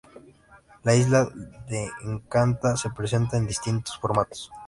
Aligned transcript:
La 0.83 0.95
Isla 0.95 1.25
de 1.69 1.87
Encanta 2.05 2.75
se 2.75 2.89
presenta 2.89 3.37
en 3.37 3.45
distintos 3.45 3.99
formatos. 3.99 4.51